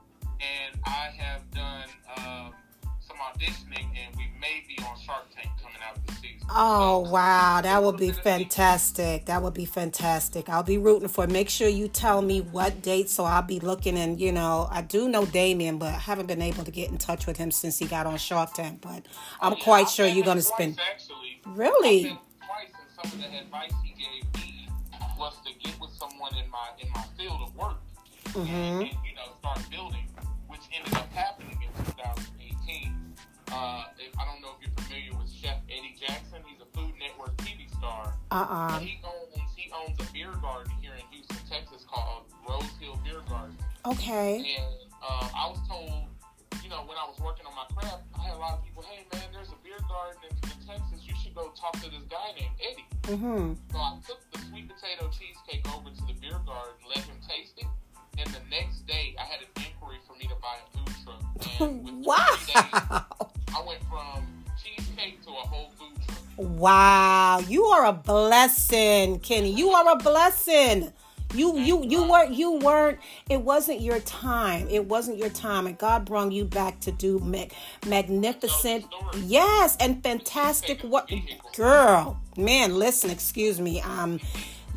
And 0.40 0.80
I 0.84 1.10
have 1.16 1.50
done 1.52 1.88
um, 2.18 2.52
some 3.00 3.16
auditioning, 3.16 3.86
and 3.96 4.14
we 4.16 4.28
may 4.40 4.62
be 4.68 4.78
on 4.84 4.98
Shark 5.00 5.24
Tank 5.34 5.48
coming 5.62 5.78
out 5.88 5.96
this 6.06 6.16
season. 6.18 6.46
Oh 6.50 7.04
So, 7.04 7.10
wow, 7.10 7.60
that 7.62 7.82
would 7.82 7.96
be 7.96 8.08
Little 8.08 8.22
bit 8.22 8.32
of 8.32 8.38
feedback. 8.38 8.40
fantastic. 8.50 9.24
That 9.26 9.42
would 9.42 9.54
be 9.54 9.64
fantastic. 9.64 10.48
I'll 10.50 10.62
be 10.62 10.76
rooting 10.76 11.08
for. 11.08 11.24
it. 11.24 11.30
Make 11.30 11.48
sure 11.48 11.66
you 11.68 11.88
tell 11.88 12.20
me 12.20 12.42
what 12.42 12.82
date, 12.82 13.08
so 13.08 13.24
I'll 13.24 13.40
be 13.42 13.58
looking. 13.60 13.96
And 13.96 14.20
you 14.20 14.32
know, 14.32 14.68
I 14.70 14.82
do 14.82 15.08
know 15.08 15.24
Damien, 15.24 15.78
but 15.78 15.88
I 15.94 15.98
haven't 15.98 16.26
been 16.26 16.42
able 16.42 16.64
to 16.64 16.70
get 16.70 16.90
in 16.90 16.98
touch 16.98 17.26
with 17.26 17.38
him 17.38 17.50
since 17.50 17.78
he 17.78 17.86
got 17.86 18.06
on 18.06 18.18
Shark 18.18 18.52
Tank. 18.52 18.80
But 18.82 19.06
I'm 19.40 19.54
Oh, 19.54 19.56
yeah, 19.56 19.64
quite 19.64 19.86
I've 19.86 19.92
sure 19.92 20.06
you're 20.06 20.24
gonna 20.26 20.42
spend. 20.42 20.78
Actually, 20.92 21.40
Really? 21.46 21.96
I've 21.98 22.02
been 22.02 22.18
twice, 22.46 22.68
and 23.02 23.10
some 23.10 23.18
of 23.24 23.30
the 23.32 23.38
advice 23.38 23.72
he 23.82 23.90
gave 23.94 24.42
me 24.42 24.68
was 25.18 25.34
to 25.46 25.52
get 25.58 25.80
with 25.80 25.90
someone 25.92 26.34
in 26.36 26.50
my 26.50 26.68
in 26.78 26.90
my 26.92 27.04
field 27.16 27.40
of 27.40 27.56
work 27.56 27.76
and, 28.34 28.46
Mhm. 28.48 28.90
and 28.90 28.98
you 29.06 29.14
know 29.14 29.28
start 29.38 29.60
building, 29.70 30.08
which 30.48 30.60
ended 30.72 30.94
up 30.94 31.10
happening 31.12 31.58
in 31.62 31.84
2018. 31.84 33.14
Uh, 33.52 33.84
if, 33.98 34.18
I 34.18 34.24
don't 34.24 34.40
know 34.40 34.50
if 34.58 34.66
you're 34.66 34.74
familiar 34.84 35.14
with 35.16 35.30
Chef 35.30 35.58
Eddie 35.68 35.94
Jackson. 35.98 36.42
He's 36.46 36.60
a 36.60 36.66
Food 36.76 36.94
Network 36.98 37.36
TV 37.38 37.68
star. 37.78 38.14
Uh-uh. 38.30 38.78
he 38.80 38.98
owns 39.04 39.50
he 39.56 39.70
owns 39.70 39.96
a 40.00 40.12
beer 40.12 40.32
garden 40.42 40.72
here 40.80 40.94
in 40.94 41.04
Houston, 41.12 41.38
Texas, 41.48 41.84
called 41.88 42.24
Rose 42.48 42.64
Hill 42.80 42.98
Beer 43.04 43.20
Garden. 43.28 43.56
Okay. 43.86 44.56
And 44.58 44.90
uh, 45.02 45.28
I 45.36 45.48
was 45.48 45.60
told, 45.68 46.08
you 46.62 46.68
know, 46.70 46.82
when 46.88 46.96
I 46.98 47.04
was 47.06 47.18
working 47.22 47.46
on 47.46 47.54
my 47.54 47.66
craft, 47.76 48.02
I 48.18 48.24
had 48.24 48.34
a 48.34 48.38
lot 48.38 48.58
of 48.58 48.64
people, 48.64 48.82
hey 48.82 49.06
man, 49.12 49.28
there's 49.32 49.50
a 49.50 49.58
beer 49.62 49.78
garden 49.86 50.18
in, 50.26 50.34
in 50.50 50.66
Texas. 50.66 51.06
You 51.06 51.14
should 51.22 51.34
go 51.36 51.52
talk 51.54 51.74
to 51.82 51.88
this 51.90 52.02
guy 52.10 52.32
named 52.34 52.56
Eddie. 52.58 52.88
Mm-hmm. 53.14 53.54
So 53.70 53.78
I 53.78 53.98
took 54.06 54.18
the 54.32 54.38
sweet 54.50 54.66
potato 54.66 55.06
cheesecake 55.14 55.62
over 55.76 55.90
to 55.94 56.02
the 56.10 56.14
beer 56.18 56.40
garden, 56.44 56.74
let 56.88 57.04
him 57.04 57.16
taste 57.28 57.54
it, 57.58 57.68
and 58.18 58.28
the 58.30 58.40
next 58.50 58.86
day 58.86 59.14
I 59.18 59.22
had 59.24 59.40
an 59.40 59.48
inquiry 59.56 59.98
for 60.06 60.14
me 60.16 60.26
to 60.28 60.34
buy 60.40 60.56
a 60.64 60.76
food 60.76 60.94
truck. 61.04 61.20
And 61.60 61.82
three 61.82 61.90
days, 61.90 62.06
Wow. 62.06 63.06
I 63.56 63.62
went 63.66 63.80
from 63.90 64.26
cheesecake 64.62 65.22
to 65.24 65.30
a 65.30 65.32
whole 65.34 65.70
food 65.78 65.92
truck. 66.06 66.18
Wow. 66.36 67.40
You 67.48 67.64
are 67.66 67.86
a 67.86 67.92
blessing, 67.92 69.20
Kenny. 69.20 69.52
You 69.52 69.70
are 69.70 69.92
a 69.92 69.96
blessing. 69.96 70.92
You 71.32 71.58
you 71.58 71.84
you 71.84 72.08
weren't 72.08 72.32
you 72.32 72.52
weren't 72.58 72.98
it 73.28 73.40
wasn't 73.40 73.80
your 73.80 73.98
time. 74.00 74.68
It 74.70 74.86
wasn't 74.86 75.18
your 75.18 75.30
time 75.30 75.66
and 75.66 75.76
God 75.76 76.04
brought 76.04 76.30
you 76.30 76.44
back 76.44 76.78
to 76.80 76.92
do 76.92 77.18
mag- 77.18 77.52
magnificent 77.88 78.86
yes 79.16 79.76
and 79.80 80.00
fantastic 80.00 80.80
what 80.82 81.10
girl. 81.56 82.20
Man, 82.36 82.78
listen, 82.78 83.10
excuse 83.10 83.60
me. 83.60 83.80
Um 83.80 84.20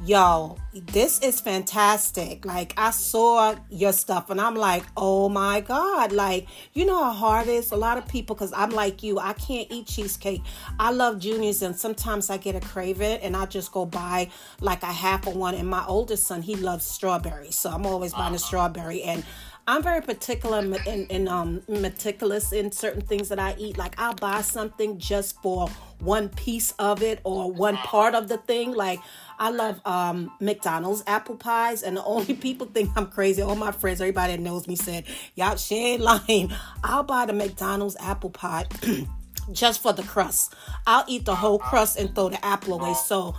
yo, 0.07 0.57
this 0.71 1.19
is 1.19 1.41
fantastic. 1.41 2.45
Like 2.45 2.73
I 2.77 2.91
saw 2.91 3.55
your 3.69 3.91
stuff 3.91 4.29
and 4.29 4.39
I'm 4.39 4.55
like, 4.55 4.83
oh 4.95 5.27
my 5.27 5.59
God. 5.59 6.13
Like, 6.13 6.47
you 6.73 6.85
know 6.85 7.03
how 7.03 7.11
hard 7.11 7.47
it 7.47 7.51
is? 7.51 7.71
A 7.73 7.75
lot 7.75 7.97
of 7.97 8.07
people, 8.07 8.33
because 8.33 8.53
I'm 8.53 8.69
like 8.69 9.03
you, 9.03 9.19
I 9.19 9.33
can't 9.33 9.67
eat 9.69 9.87
cheesecake. 9.87 10.41
I 10.79 10.91
love 10.91 11.19
juniors 11.19 11.61
and 11.61 11.75
sometimes 11.75 12.29
I 12.29 12.37
get 12.37 12.55
a 12.55 12.61
crave 12.61 13.01
it 13.01 13.21
and 13.21 13.35
I 13.35 13.47
just 13.47 13.73
go 13.73 13.85
buy 13.85 14.29
like 14.61 14.81
a 14.83 14.85
half 14.85 15.27
of 15.27 15.35
one. 15.35 15.55
And 15.55 15.67
my 15.67 15.85
oldest 15.85 16.25
son, 16.25 16.41
he 16.41 16.55
loves 16.55 16.85
strawberries. 16.85 17.57
So 17.57 17.69
I'm 17.69 17.85
always 17.85 18.13
buying 18.13 18.31
a 18.31 18.35
uh-huh. 18.35 18.37
strawberry 18.37 19.03
and 19.03 19.25
I'm 19.69 19.83
very 19.83 20.01
particular 20.01 20.59
and, 20.59 21.11
and, 21.11 21.27
um, 21.27 21.61
meticulous 21.67 22.53
in 22.53 22.71
certain 22.71 23.01
things 23.01 23.27
that 23.27 23.37
I 23.37 23.53
eat. 23.57 23.77
Like 23.77 23.95
I'll 23.99 24.13
buy 24.13 24.39
something 24.41 24.97
just 24.97 25.41
for 25.41 25.67
one 25.99 26.29
piece 26.29 26.71
of 26.79 27.03
it 27.03 27.19
or 27.25 27.51
one 27.51 27.75
part 27.75 28.15
of 28.15 28.29
the 28.29 28.37
thing. 28.37 28.73
Like 28.73 29.01
I 29.37 29.49
love 29.49 29.81
um, 29.85 30.31
McDonald's 30.39 31.03
apple 31.05 31.35
pies, 31.35 31.83
and 31.83 31.97
the 31.97 32.03
only 32.05 32.33
people 32.33 32.67
think 32.67 32.91
I'm 32.95 33.07
crazy. 33.07 33.41
All 33.41 33.55
my 33.55 33.73
friends, 33.73 33.99
everybody 33.99 34.37
that 34.37 34.41
knows 34.41 34.67
me 34.67 34.77
said, 34.77 35.03
"Y'all, 35.35 35.57
she 35.57 35.75
ain't 35.75 36.01
lying." 36.01 36.53
I'll 36.81 37.03
buy 37.03 37.25
the 37.25 37.33
McDonald's 37.33 37.97
apple 37.99 38.29
pie 38.29 38.67
just 39.51 39.81
for 39.81 39.91
the 39.91 40.03
crust. 40.03 40.53
I'll 40.85 41.03
eat 41.09 41.25
the 41.25 41.35
whole 41.35 41.59
crust 41.59 41.99
and 41.99 42.15
throw 42.15 42.29
the 42.29 42.43
apple 42.45 42.75
away. 42.75 42.93
So 42.93 43.35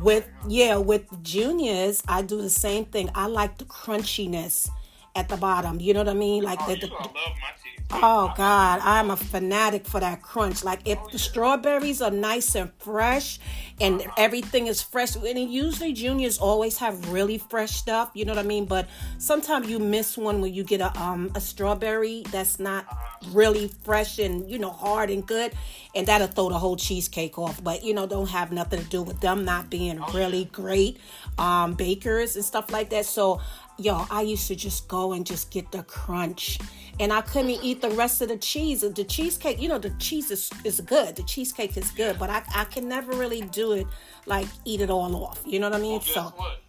with 0.00 0.28
yeah, 0.46 0.76
with 0.76 1.06
juniors, 1.24 2.04
I 2.06 2.22
do 2.22 2.40
the 2.40 2.50
same 2.50 2.84
thing. 2.84 3.10
I 3.16 3.26
like 3.26 3.58
the 3.58 3.64
crunchiness 3.64 4.70
at 5.14 5.28
the 5.28 5.36
bottom. 5.36 5.80
You 5.80 5.94
know 5.94 6.00
what 6.00 6.08
I 6.08 6.14
mean? 6.14 6.42
Like 6.42 6.60
Oh, 6.62 6.66
the, 6.68 6.80
the, 6.80 6.86
gonna 6.88 6.98
love 6.98 7.14
my 7.14 7.50
cheesecake. 7.62 7.82
Oh 7.90 8.32
God, 8.36 8.80
I'm 8.82 9.10
a 9.10 9.16
fanatic 9.16 9.86
for 9.86 10.00
that 10.00 10.22
crunch. 10.22 10.64
Like 10.64 10.80
if 10.86 10.98
the 11.10 11.18
strawberries 11.18 12.00
are 12.00 12.10
nice 12.10 12.54
and 12.54 12.70
fresh 12.78 13.38
and 13.80 14.02
everything 14.16 14.66
is 14.66 14.80
fresh, 14.80 15.14
and 15.16 15.52
usually 15.52 15.92
juniors 15.92 16.38
always 16.38 16.78
have 16.78 17.12
really 17.12 17.36
fresh 17.36 17.72
stuff, 17.72 18.10
you 18.14 18.24
know 18.24 18.32
what 18.32 18.38
I 18.44 18.46
mean? 18.48 18.64
But 18.64 18.88
sometimes 19.18 19.68
you 19.68 19.78
miss 19.78 20.16
one 20.16 20.40
when 20.40 20.54
you 20.54 20.64
get 20.64 20.80
a 20.80 20.98
um 20.98 21.30
a 21.34 21.40
strawberry 21.40 22.22
that's 22.30 22.58
not 22.58 22.86
really 23.30 23.68
fresh 23.82 24.18
and 24.18 24.48
you 24.50 24.58
know 24.58 24.70
hard 24.70 25.10
and 25.10 25.26
good, 25.26 25.52
and 25.94 26.06
that'll 26.06 26.28
throw 26.28 26.48
the 26.48 26.58
whole 26.58 26.76
cheesecake 26.76 27.38
off. 27.38 27.62
But 27.62 27.84
you 27.84 27.92
know, 27.92 28.06
don't 28.06 28.30
have 28.30 28.52
nothing 28.52 28.82
to 28.82 28.88
do 28.88 29.02
with 29.02 29.20
them 29.20 29.44
not 29.44 29.68
being 29.68 30.00
really 30.14 30.46
great 30.46 30.98
um 31.38 31.74
bakers 31.74 32.36
and 32.36 32.44
stuff 32.44 32.70
like 32.70 32.88
that. 32.90 33.04
So 33.04 33.40
yo, 33.78 34.06
I 34.10 34.22
used 34.22 34.46
to 34.48 34.54
just 34.56 34.88
go 34.88 35.12
and 35.12 35.24
just 35.26 35.50
get 35.50 35.70
the 35.72 35.82
crunch. 35.84 36.58
And 37.00 37.12
I 37.12 37.22
couldn't 37.22 37.50
eat 37.50 37.80
the 37.80 37.90
rest 37.90 38.20
of 38.20 38.28
the 38.28 38.36
cheese. 38.36 38.82
The 38.82 39.04
cheesecake, 39.04 39.60
you 39.60 39.68
know, 39.68 39.78
the 39.78 39.90
cheese 39.98 40.30
is, 40.30 40.50
is 40.64 40.80
good. 40.80 41.16
The 41.16 41.22
cheesecake 41.22 41.76
is 41.76 41.90
good, 41.90 42.18
but 42.18 42.30
I, 42.30 42.42
I 42.54 42.64
can 42.64 42.88
never 42.88 43.12
really 43.12 43.40
do 43.42 43.72
it 43.72 43.86
like 44.26 44.46
eat 44.64 44.80
it 44.80 44.90
all 44.90 45.14
off. 45.24 45.40
You 45.46 45.58
know 45.58 45.70
what 45.70 45.78
I 45.78 45.82
mean? 45.82 45.92
Well, 45.92 46.00
so 46.02 46.22
what? 46.36 46.60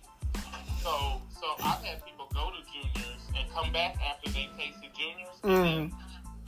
So, 0.81 1.22
so 1.39 1.48
I've 1.63 1.83
had 1.83 2.03
people 2.05 2.27
go 2.33 2.51
to 2.51 2.57
juniors 2.72 3.22
and 3.38 3.51
come 3.53 3.72
back 3.74 3.98
after 4.10 4.29
they 4.31 4.50
tasted 4.57 4.91
juniors, 4.98 5.38
and, 5.43 5.51
Mm. 5.53 5.63
then, 5.63 5.91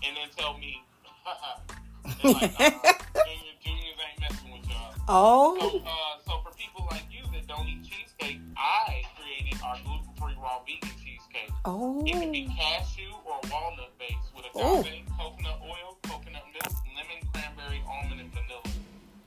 and 0.06 0.18
then 0.18 0.30
tell 0.38 0.58
me, 0.58 0.82
like, 2.24 2.44
uh, 2.60 2.70
junior, 3.26 3.56
juniors 3.64 3.98
ain't 4.10 4.20
messing 4.22 4.52
with 4.52 4.70
y'all. 4.70 4.94
So, 4.94 5.04
oh 5.10 5.82
uh, 5.86 6.20
so 6.26 6.40
for 6.44 6.56
people 6.58 6.88
like 6.92 7.04
you 7.12 7.24
that 7.34 7.46
don't 7.48 7.68
eat 7.68 7.84
cheesecake, 7.84 8.40
I 8.58 9.04
created 9.20 9.62
our 9.64 9.78
gluten-free 10.18 10.42
raw 10.42 10.60
vegan 10.66 10.98
cheesecake. 11.04 11.52
oh 11.66 12.04
It 12.06 12.12
can 12.14 12.32
be 12.32 12.46
cashew 12.58 13.12
or 13.26 13.40
walnut 13.52 13.92
based 14.00 14.18
with 14.36 14.46
Oh. 14.56 14.80
agave, 14.82 15.04
coconut 15.18 15.60
oil, 15.64 15.98
coconut 16.04 16.44
milk, 16.54 16.74
lemon, 16.96 17.30
cranberry, 17.34 17.82
almond, 17.88 18.22
and 18.22 18.32
vanilla. 18.32 18.62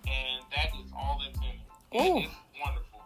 And 0.06 0.42
that 0.54 0.68
is 0.78 0.90
all 0.96 1.20
that's 1.24 1.38
in 1.38 1.44
it. 1.44 1.60
Oh. 1.92 2.16
And 2.16 2.24
it's 2.24 2.34
wonderful. 2.64 3.00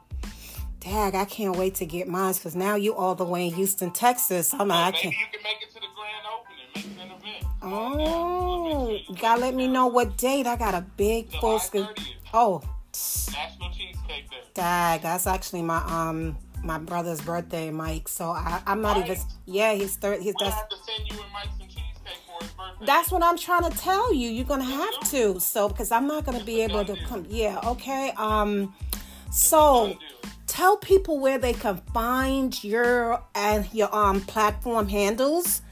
dag, 0.81 1.15
I 1.15 1.25
can't 1.25 1.57
wait 1.57 1.75
to 1.77 1.87
get 1.87 2.09
mine 2.09 2.35
because 2.35 2.55
now 2.57 2.75
you 2.77 2.95
all 2.95 3.15
the 3.15 3.25
way 3.25 3.47
in 3.49 3.55
Houston, 3.55 3.91
Texas. 3.91 4.53
I'm 4.55 4.69
like, 4.69 4.95
I 4.95 4.99
can't. 4.99 5.15
you 5.15 5.27
can 5.33 5.43
make 5.43 5.63
it 5.63 5.69
to 5.75 5.81
the 5.81 5.87
grand 5.97 6.27
opening, 6.35 6.69
make 6.75 6.85
it 6.85 7.05
an 7.05 7.19
event. 7.19 7.45
Oh, 7.63 8.91
you 9.09 9.17
gotta 9.17 9.41
let 9.41 9.55
me 9.55 9.67
know 9.69 9.87
what 9.87 10.17
date. 10.17 10.47
I 10.47 10.57
got 10.57 10.75
a 10.75 10.81
big 10.97 11.31
full 11.31 11.59
July 11.59 11.65
screen. 11.65 11.85
30th, 11.87 12.07
Oh, 12.35 12.63
National 13.33 13.71
Cheesecake 13.71 14.31
Day. 14.31 14.37
dag, 14.55 15.03
that's 15.03 15.27
actually 15.27 15.63
my 15.63 15.79
um 15.87 16.37
my 16.63 16.79
brother's 16.79 17.21
birthday, 17.21 17.71
Mike. 17.71 18.09
So 18.09 18.27
I, 18.31 18.63
I'm 18.67 18.81
not 18.83 18.97
even. 18.99 19.17
Yeah, 19.47 19.75
he's 19.75 19.97
third. 19.97 20.23
He's 20.23 20.35
that's 20.39 20.55
have 20.55 20.69
to 20.69 20.77
send 20.77 21.11
you 21.11 21.21
and 21.23 21.33
Mike 21.33 21.49
some 21.59 21.69
cheesecake 21.69 22.21
for 22.27 22.43
his 22.45 22.53
birthday. 22.53 22.87
That's 22.87 23.11
what 23.11 23.23
I'm 23.23 23.37
trying 23.39 23.71
to 23.71 23.77
tell 23.77 24.13
you. 24.13 24.29
You're 24.29 24.45
gonna 24.45 24.65
have 24.65 25.01
to. 25.11 25.41
So 25.41 25.69
because 25.69 25.91
I'm 25.93 26.07
not 26.07 26.25
gonna 26.25 26.45
be 26.45 26.63
able 26.63 26.85
to 26.85 26.97
come. 27.07 27.27
Yeah. 27.29 27.61
Okay. 27.65 28.13
Um. 28.17 28.75
So 29.31 29.97
tell 30.47 30.77
people 30.77 31.19
where 31.19 31.39
they 31.39 31.53
can 31.55 31.79
find 31.95 32.63
your 32.63 33.23
and 33.35 33.73
your 33.73 33.95
um 33.95 34.21
platform 34.23 34.89
handles. 34.89 35.63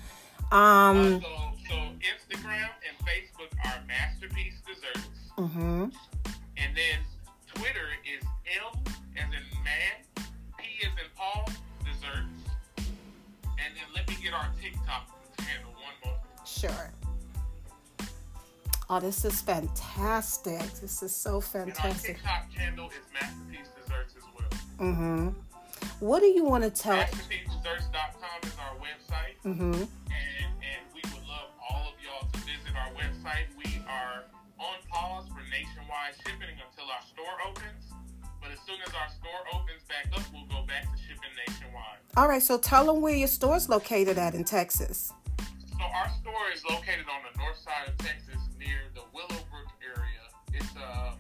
Um. 0.51 1.21
So, 1.21 1.29
so 1.69 1.75
Instagram 1.75 2.69
and 2.89 3.07
Facebook 3.07 3.53
are 3.65 3.83
Masterpiece 3.87 4.55
Desserts. 4.67 5.09
hmm 5.37 5.85
And 6.57 6.77
then 6.77 6.99
Twitter 7.55 7.87
Sure. 16.61 16.91
Oh, 18.91 19.01
this 19.01 19.25
is 19.25 19.41
fantastic. 19.41 20.61
This 20.81 21.03
is 21.03 21.15
so 21.15 21.37
And 21.55 21.71
our 21.71 21.75
fantastic. 21.75 22.17
TikTok 22.17 22.53
handle 22.53 22.89
is 22.89 22.95
Masterpiece 23.15 23.69
Desserts 23.81 24.15
as 24.17 24.25
well. 24.37 24.51
Mm-hmm. 24.79 25.29
What 26.01 26.21
do 26.21 26.27
you 26.27 26.45
want 26.45 26.65
to 26.65 26.71
tell? 26.71 26.97
MasterpieceDesserts.com 26.99 28.41
is 28.43 28.53
our 28.61 28.77
website. 28.77 29.37
Mm-hmm. 29.47 29.73
And, 29.73 29.87
and 30.61 30.83
we 30.93 31.01
would 31.05 31.27
love 31.29 31.49
all 31.71 31.89
of 31.89 31.95
y'all 32.05 32.29
to 32.29 32.39
visit 32.41 32.77
our 32.77 32.91
website. 32.93 33.47
We 33.57 33.81
are 33.89 34.25
on 34.59 34.77
pause 34.91 35.29
for 35.29 35.41
nationwide 35.49 36.15
shipping 36.27 36.57
until 36.61 36.91
our 36.91 37.03
store 37.09 37.49
opens. 37.49 37.85
But 38.43 38.51
as 38.51 38.59
soon 38.67 38.77
as 38.87 38.93
our 38.93 39.09
store 39.09 39.41
opens 39.55 39.83
back 39.89 40.13
up, 40.19 40.27
we'll 40.33 40.45
go 40.47 40.67
back 40.67 40.83
to 40.83 40.99
shipping 41.01 41.31
nationwide. 41.47 42.01
All 42.19 42.29
right. 42.29 42.43
So 42.43 42.59
tell 42.59 42.85
them 42.85 43.01
where 43.01 43.15
your 43.15 43.29
store's 43.29 43.69
located 43.71 44.19
at 44.19 44.35
in 44.35 44.45
Texas. 44.45 45.13
So 45.81 45.87
our 45.97 46.13
store 46.21 46.45
is 46.53 46.61
located 46.69 47.09
on 47.09 47.25
the 47.25 47.33
north 47.41 47.57
side 47.57 47.89
of 47.89 47.97
Texas, 47.97 48.37
near 48.61 48.93
the 48.93 49.01
Willowbrook 49.17 49.73
area. 49.81 50.29
It's 50.53 50.77
um, 50.77 51.17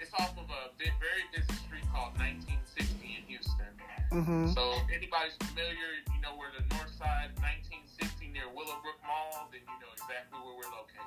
it's 0.00 0.14
off 0.14 0.32
of 0.32 0.48
a 0.48 0.72
very 0.80 1.28
busy 1.28 1.52
street 1.68 1.84
called 1.92 2.16
1960 2.16 2.88
in 3.04 3.22
Houston. 3.28 3.68
Mm-hmm. 4.08 4.56
So 4.56 4.80
if 4.80 4.88
anybody's 4.96 5.36
familiar, 5.44 6.00
you 6.08 6.20
know 6.24 6.32
where 6.40 6.48
the 6.56 6.64
north 6.72 6.88
side 6.96 7.36
1960 7.44 8.32
near 8.32 8.48
Willowbrook 8.48 8.96
Mall, 9.04 9.44
then 9.52 9.60
you 9.68 9.76
know 9.76 9.92
exactly 9.92 10.40
where 10.40 10.56
we're 10.56 10.72
located. 10.72 11.04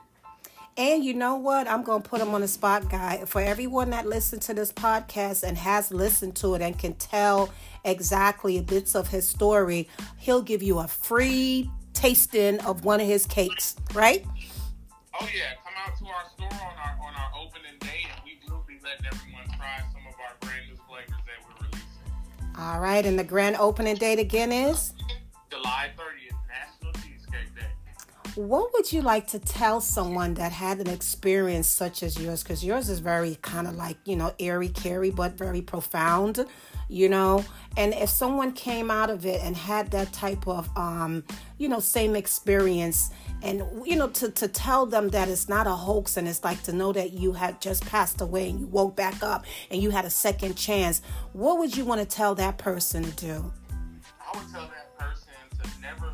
And 0.78 1.04
you 1.04 1.16
know 1.16 1.42
what? 1.42 1.68
I'm 1.68 1.82
going 1.82 2.04
to 2.04 2.08
put 2.08 2.22
him 2.22 2.36
on 2.36 2.42
the 2.42 2.48
spot, 2.48 2.88
guy. 2.88 3.26
For 3.26 3.42
everyone 3.42 3.90
that 3.90 4.06
listened 4.06 4.44
to 4.44 4.54
this 4.54 4.72
podcast 4.72 5.42
and 5.42 5.58
has 5.58 5.90
listened 5.90 6.36
to 6.38 6.54
it 6.54 6.62
and 6.62 6.78
can 6.78 6.94
tell 6.94 7.50
exactly 7.84 8.62
bits 8.62 8.94
of 8.94 9.08
his 9.08 9.28
story, 9.28 9.90
he'll 10.20 10.44
give 10.44 10.62
you 10.62 10.78
a 10.78 10.88
free 10.88 11.72
tasting 12.02 12.60
of 12.62 12.84
one 12.84 13.00
of 13.00 13.06
his 13.06 13.28
cakes, 13.28 13.76
right? 13.94 14.26
Oh 15.20 15.28
yeah, 15.36 15.54
come 15.64 15.74
out 15.78 15.96
to 16.00 16.06
our 16.06 16.24
store 16.34 16.68
on 16.68 16.76
our 16.78 17.08
on 17.08 17.14
our 17.14 17.32
opening 17.40 17.78
day, 17.80 18.08
and 18.12 18.22
we 18.26 18.40
will 18.50 18.64
be 18.68 18.80
letting 18.84 19.06
everyone 19.06 19.46
try 19.56 19.78
some 19.94 20.02
of 20.10 20.16
our 20.20 20.36
brand 20.40 20.68
new 20.68 20.76
flavors 20.88 21.10
that 21.10 21.38
we're 21.46 21.68
releasing. 21.68 22.60
All 22.60 22.80
right. 22.80 23.06
And 23.06 23.20
the 23.20 23.24
grand 23.24 23.56
opening 23.58 23.98
date 23.98 24.18
again 24.18 24.52
is? 24.52 24.94
What 28.36 28.72
would 28.74 28.94
you 28.94 29.02
like 29.02 29.28
to 29.28 29.40
tell 29.40 29.82
someone 29.82 30.36
that 30.36 30.54
had 30.54 30.80
an 30.80 30.90
experience 30.90 31.68
such 31.68 32.02
as 32.02 32.18
yours? 32.18 32.44
Because 32.44 32.64
yours 32.64 32.88
is 32.90 33.00
very 33.00 33.38
kind 33.42 33.68
of 33.68 33.76
like, 33.76 33.98
you 34.06 34.16
know, 34.16 34.34
airy, 34.40 34.70
carry, 34.70 35.12
but 35.12 35.34
very 35.34 35.62
profound, 35.62 36.46
you 36.88 37.10
know? 37.10 37.44
And 37.76 37.94
if 37.94 38.10
someone 38.10 38.54
came 38.54 38.90
out 38.90 39.10
of 39.10 39.26
it 39.26 39.42
and 39.44 39.58
had 39.58 39.92
that 39.92 40.14
type 40.14 40.48
of, 40.48 40.70
um, 40.78 41.26
you 41.58 41.68
know, 41.68 41.82
same 41.82 42.16
experience, 42.16 43.12
and, 43.42 43.64
you 43.86 43.98
know, 43.98 44.08
to, 44.08 44.30
to 44.32 44.48
tell 44.48 44.86
them 44.86 45.10
that 45.10 45.28
it's 45.28 45.50
not 45.50 45.68
a 45.68 45.72
hoax 45.72 46.16
and 46.16 46.26
it's 46.26 46.44
like 46.44 46.64
to 46.64 46.72
know 46.72 46.94
that 46.94 47.12
you 47.12 47.34
had 47.34 47.60
just 47.60 47.86
passed 47.86 48.22
away 48.22 48.50
and 48.50 48.62
you 48.62 48.68
woke 48.68 48.96
back 48.96 49.22
up 49.24 49.46
and 49.70 49.84
you 49.84 49.90
had 49.90 50.06
a 50.06 50.10
second 50.10 50.56
chance, 50.56 51.02
what 51.34 51.58
would 51.58 51.76
you 51.76 51.84
want 51.84 52.00
to 52.00 52.08
tell 52.08 52.34
that 52.36 52.58
person 52.58 53.04
to 53.04 53.12
do? 53.12 53.52
I 54.22 54.38
would 54.38 54.50
tell 54.54 54.62
that 54.62 54.98
person 54.98 55.34
to 55.62 55.82
never 55.82 56.14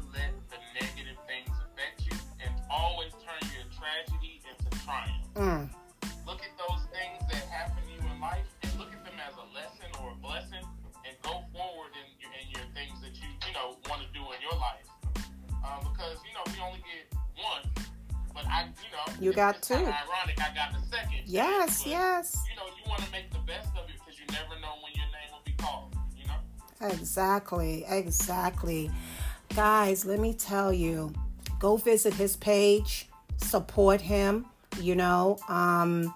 Mm. 5.38 5.70
Look 6.25 6.41
at 6.41 6.50
those 6.58 6.82
things 6.89 7.22
that 7.29 7.46
happen 7.53 7.77
to 7.77 7.94
you 7.94 8.01
in 8.10 8.20
life 8.20 8.50
and 8.63 8.74
look 8.79 8.89
at 8.89 9.06
them 9.06 9.13
as 9.22 9.38
a 9.38 9.46
lesson 9.53 9.86
or 10.01 10.10
a 10.10 10.15
blessing 10.17 10.65
and 11.06 11.13
go 11.22 11.46
forward 11.53 11.94
in 11.94 12.10
your, 12.17 12.34
in 12.41 12.50
your 12.50 12.65
things 12.74 12.98
that 13.06 13.13
you, 13.22 13.29
you 13.46 13.53
know, 13.53 13.77
want 13.88 14.01
to 14.01 14.10
do 14.17 14.25
in 14.34 14.41
your 14.41 14.58
life. 14.58 14.89
Uh, 15.62 15.77
because, 15.94 16.17
you 16.25 16.34
know, 16.34 16.41
we 16.50 16.58
only 16.58 16.82
get 16.82 17.13
one. 17.38 17.62
But 18.34 18.48
I, 18.50 18.65
you 18.82 18.89
know, 18.89 19.13
You 19.22 19.32
got 19.32 19.62
two. 19.62 19.75
Ironic, 19.75 20.41
I 20.41 20.50
got 20.58 20.74
the 20.74 20.82
second. 20.89 21.22
Yes, 21.27 21.84
but, 21.84 21.91
yes. 21.91 22.38
You 22.50 22.56
know, 22.58 22.65
you 22.74 22.89
want 22.89 23.03
to 23.03 23.12
make 23.12 23.29
the 23.32 23.46
best 23.46 23.70
of 23.77 23.88
it 23.89 23.96
because 24.01 24.20
you 24.20 24.25
never 24.34 24.60
know 24.60 24.74
when 24.82 24.94
your 24.98 25.06
name 25.13 25.29
will 25.32 25.46
be 25.46 25.53
called. 25.53 25.96
You 26.17 26.25
know. 26.25 26.89
Exactly, 26.94 27.86
exactly. 27.88 28.89
Guys, 29.56 30.03
let 30.03 30.20
me 30.20 30.34
tell 30.34 30.74
you, 30.74 31.13
go 31.60 31.77
visit 31.77 32.15
his 32.15 32.36
page, 32.38 33.08
support 33.38 34.01
him, 34.01 34.48
you 34.82 34.96
know. 34.96 35.38
Um 35.50 36.14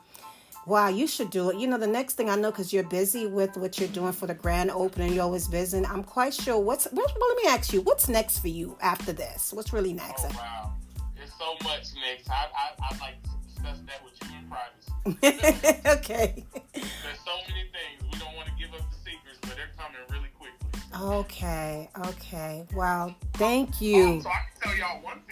wow, 0.68 0.88
you 0.90 1.08
should 1.08 1.30
do 1.32 1.50
it. 1.50 1.58
You 1.58 1.68
know, 1.68 1.78
the 1.78 1.88
next 1.88 2.14
thing 2.14 2.30
I 2.30 2.36
know 2.36 2.52
cuz 2.52 2.72
you're 2.72 2.84
busy 2.84 3.26
with 3.28 3.58
what 3.58 3.80
you're 3.80 3.90
doing 3.90 4.14
for 4.14 4.28
the 4.28 4.34
grand 4.34 4.72
opening, 4.72 5.14
you're 5.14 5.24
always 5.24 5.48
busy. 5.48 5.78
and 5.78 5.88
I'm 5.88 6.04
quite 6.04 6.34
sure 6.34 6.60
what's 6.60 6.88
well, 6.92 7.06
let 7.30 7.38
me 7.38 7.50
ask 7.50 7.74
you, 7.74 7.82
what's 7.82 8.08
next 8.08 8.40
for 8.40 8.48
you 8.50 8.78
after 8.82 9.12
this? 9.12 9.52
What's 9.54 9.74
really 9.74 9.94
next? 9.94 10.26
Oh 10.26 10.30
wow, 10.36 10.74
there's 11.16 11.34
so 11.38 11.54
much 11.64 11.86
next. 12.06 12.30
I 12.30 12.48
I 12.56 12.66
I'd 12.90 13.00
like 13.00 13.24
to 13.24 13.30
discuss 13.48 13.80
that 13.88 14.04
with 14.04 14.14
you 14.22 14.38
in 14.38 14.48
privacy. 14.50 15.78
okay. 15.98 16.46
There's 16.74 17.20
so 17.26 17.36
many 17.48 17.64
things 17.76 18.04
we 18.12 18.20
don't 18.20 18.36
want 18.36 18.48
to 18.48 18.54
give 18.60 18.72
up 18.74 18.86
the 18.92 18.98
secrets, 18.98 19.40
but 19.42 19.56
they're 19.56 19.72
coming 19.78 19.98
really 20.12 20.30
quickly. 20.38 20.70
Okay, 21.02 21.90
okay. 22.08 22.66
Wow, 22.76 23.16
thank 23.34 23.70
Oh, 23.82 23.86
you. 23.86 24.22
so 24.22 24.30
I 24.30 24.42
can 24.46 24.62
tell 24.62 24.76
y'all 24.78 25.02
one 25.04 25.22
thing. 25.28 25.31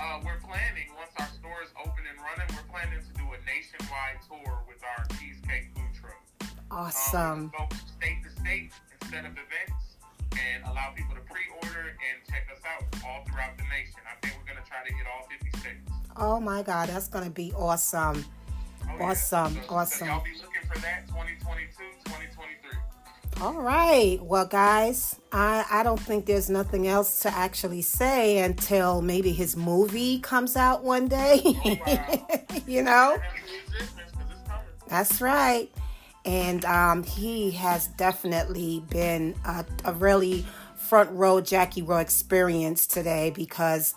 Uh, 0.00 0.18
we're 0.24 0.40
planning 0.42 0.88
once 0.98 1.12
our 1.18 1.28
store 1.38 1.62
is 1.62 1.70
open 1.78 2.02
and 2.08 2.18
running. 2.18 2.48
We're 2.56 2.66
planning 2.70 2.98
to 3.00 3.12
do 3.14 3.24
a 3.30 3.38
nationwide 3.46 4.18
tour 4.26 4.62
with 4.66 4.82
our 4.82 5.06
cheesecake 5.18 5.70
food 5.74 5.92
truck. 5.94 6.18
Um, 6.42 6.78
Awesome. 6.90 7.52
go 7.56 7.68
state 7.86 8.18
to 8.24 8.30
state 8.40 8.72
instead 9.00 9.24
of 9.24 9.32
events. 9.32 9.96
and 10.34 10.64
allow 10.64 10.90
people 10.96 11.14
to 11.14 11.20
pre-order 11.30 11.94
and 11.94 12.16
check 12.28 12.42
us 12.50 12.58
out 12.66 12.82
all 13.06 13.22
throughout 13.24 13.56
the 13.56 13.62
nation. 13.70 14.00
I 14.02 14.18
think 14.20 14.34
we're 14.36 14.50
gonna 14.52 14.66
try 14.66 14.82
to 14.84 14.92
hit 14.92 15.06
all 15.06 15.28
50 15.30 15.58
states. 15.60 15.90
Oh 16.16 16.40
my 16.40 16.60
God, 16.62 16.88
that's 16.88 17.06
gonna 17.06 17.30
be 17.30 17.52
awesome. 17.54 18.24
Oh, 18.98 19.04
awesome, 19.04 19.54
yeah. 19.54 19.62
so, 19.62 19.74
awesome. 19.74 19.98
So 20.08 20.12
y'all 20.12 20.24
be 20.24 20.34
looking 20.42 20.66
for 20.68 20.78
that 20.82 21.06
2022, 21.06 21.70
2023. 22.10 22.78
All 23.40 23.60
right. 23.60 24.18
Well, 24.22 24.46
guys, 24.46 25.20
I, 25.32 25.64
I 25.70 25.82
don't 25.82 26.00
think 26.00 26.26
there's 26.26 26.48
nothing 26.48 26.86
else 26.86 27.20
to 27.20 27.30
actually 27.30 27.82
say 27.82 28.38
until 28.38 29.02
maybe 29.02 29.32
his 29.32 29.56
movie 29.56 30.20
comes 30.20 30.56
out 30.56 30.82
one 30.84 31.08
day. 31.08 31.42
You 32.66 32.82
know? 32.82 33.18
That's 34.88 35.20
right. 35.20 35.68
And 36.24 36.64
um, 36.64 37.02
he 37.02 37.50
has 37.52 37.88
definitely 37.88 38.82
been 38.88 39.34
a, 39.44 39.66
a 39.84 39.92
really 39.92 40.46
front 40.76 41.10
row 41.10 41.40
Jackie 41.42 41.82
Rowe 41.82 41.98
experience 41.98 42.86
today 42.86 43.30
because 43.30 43.94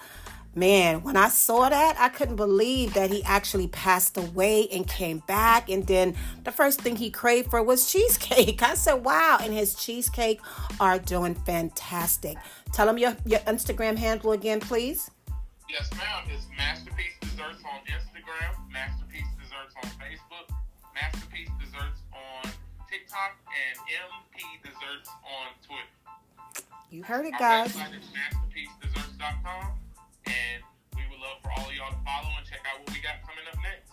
man, 0.58 1.04
when 1.04 1.16
I 1.16 1.30
saw 1.30 1.70
that, 1.70 1.96
I 2.00 2.10
couldn't 2.10 2.36
believe 2.36 2.96
that 2.96 3.12
he 3.12 3.24
actually 3.24 3.68
passed 3.68 4.18
away 4.18 4.68
and 4.70 4.88
came 4.88 5.20
back. 5.20 5.70
And 5.70 5.86
then 5.86 6.16
the 6.44 6.52
first 6.52 6.82
thing 6.82 6.96
he 6.96 7.12
craved 7.12 7.52
for 7.52 7.62
was 7.62 7.90
cheesecake. 7.92 8.62
I 8.64 8.74
said, 8.74 9.06
wow. 9.06 9.38
And 9.42 9.54
his 9.54 9.76
cheesecake 9.76 10.42
are 10.80 11.00
doing 11.00 11.36
fantastic. 11.36 12.38
Tell 12.74 12.90
him 12.90 12.98
your, 12.98 13.16
your 13.26 13.40
Instagram 13.42 13.98
handle 13.98 14.32
again, 14.32 14.60
please. 14.60 15.10
Yes, 15.70 15.90
ma'am. 15.94 16.24
It's 16.30 16.48
Masterpiece 16.58 17.14
Desserts 17.22 17.62
on 17.64 17.80
Instagram, 17.86 18.72
Masterpiece 18.72 19.28
Desserts 19.38 19.76
on 19.84 19.90
Facebook, 20.00 20.56
Masterpiece 20.96 21.50
Desserts 21.60 22.02
on 22.14 22.52
TikTok, 22.90 23.38
and 23.52 23.78
MP 23.94 24.64
Desserts 24.64 25.10
on 25.24 25.48
Twitter. 25.66 26.64
You 26.90 27.04
heard 27.04 27.26
it, 27.26 27.34
guys. 27.38 27.76
Our 27.76 27.84
website 27.84 28.00
is 28.00 28.06
masterpiecedesserts.com. 28.16 29.87
And 30.28 30.64
we 30.96 31.02
would 31.10 31.20
love 31.20 31.38
for 31.42 31.52
all 31.52 31.74
y'all 31.74 31.90
to 31.90 31.98
follow 32.06 32.30
and 32.38 32.46
check 32.46 32.60
out 32.72 32.80
what 32.80 32.94
we 32.94 33.02
got 33.02 33.22
coming 33.22 33.46
up 33.52 33.58
next. 33.64 33.88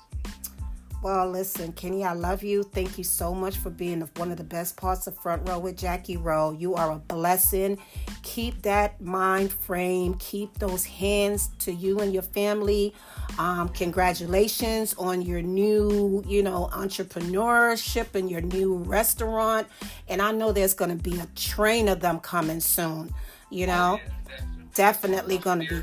Well, 1.04 1.28
listen, 1.28 1.74
Kenny, 1.74 2.02
I 2.02 2.14
love 2.14 2.42
you. 2.42 2.62
Thank 2.62 2.96
you 2.96 3.04
so 3.04 3.34
much 3.34 3.58
for 3.58 3.68
being 3.68 4.00
one 4.16 4.30
of 4.30 4.38
the 4.38 4.44
best 4.44 4.78
parts 4.78 5.06
of 5.06 5.14
Front 5.18 5.46
Row 5.46 5.58
with 5.58 5.76
Jackie 5.76 6.16
Rowe. 6.16 6.52
You 6.52 6.76
are 6.76 6.92
a 6.92 6.96
blessing. 6.96 7.78
Keep 8.22 8.62
that 8.62 8.98
mind 9.02 9.52
frame, 9.52 10.14
keep 10.14 10.58
those 10.58 10.86
hands 10.86 11.50
to 11.58 11.74
you 11.74 11.98
and 11.98 12.14
your 12.14 12.22
family. 12.22 12.94
Um, 13.38 13.68
congratulations 13.68 14.94
on 14.94 15.20
your 15.20 15.42
new, 15.42 16.24
you 16.26 16.42
know, 16.42 16.70
entrepreneurship 16.72 18.14
and 18.14 18.30
your 18.30 18.40
new 18.40 18.76
restaurant. 18.76 19.66
And 20.08 20.22
I 20.22 20.32
know 20.32 20.52
there's 20.52 20.72
going 20.72 20.96
to 20.96 21.02
be 21.02 21.20
a 21.20 21.26
train 21.36 21.86
of 21.88 22.00
them 22.00 22.18
coming 22.18 22.60
soon. 22.60 23.12
You 23.50 23.66
know, 23.66 24.00
oh, 24.02 24.34
definitely 24.72 25.36
going 25.36 25.60
to 25.60 25.68
be. 25.68 25.82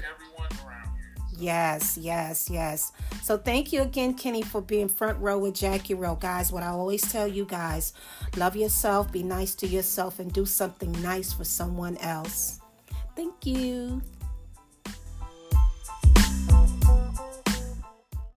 Yes, 1.41 1.97
yes, 1.97 2.51
yes. 2.51 2.91
So 3.23 3.35
thank 3.35 3.73
you 3.73 3.81
again, 3.81 4.13
Kenny, 4.13 4.43
for 4.43 4.61
being 4.61 4.87
front 4.87 5.17
row 5.19 5.39
with 5.39 5.55
Jackie 5.55 5.95
Rowe. 5.95 6.13
Guys, 6.15 6.51
what 6.51 6.61
I 6.61 6.67
always 6.67 7.01
tell 7.01 7.27
you 7.27 7.45
guys 7.45 7.93
love 8.37 8.55
yourself, 8.55 9.11
be 9.11 9.23
nice 9.23 9.55
to 9.55 9.67
yourself, 9.67 10.19
and 10.19 10.31
do 10.31 10.45
something 10.45 10.91
nice 11.01 11.33
for 11.33 11.43
someone 11.43 11.97
else. 11.97 12.59
Thank 13.15 13.47
you. 13.47 14.03